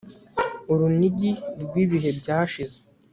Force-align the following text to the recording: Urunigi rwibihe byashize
Urunigi 0.71 1.31
rwibihe 1.63 2.09
byashize 2.19 2.79